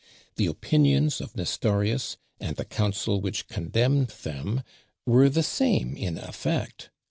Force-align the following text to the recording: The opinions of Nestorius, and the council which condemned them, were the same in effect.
The 0.35 0.47
opinions 0.47 1.21
of 1.21 1.35
Nestorius, 1.35 2.17
and 2.39 2.55
the 2.55 2.65
council 2.65 3.21
which 3.21 3.47
condemned 3.47 4.07
them, 4.23 4.63
were 5.05 5.29
the 5.29 5.43
same 5.43 5.95
in 5.95 6.17
effect. 6.17 6.89